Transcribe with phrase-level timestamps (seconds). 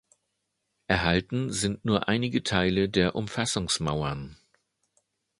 [0.87, 4.35] Erhalten sind nur einige Teile der Umfassungsmauern.